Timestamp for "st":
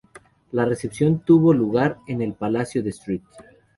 2.89-3.21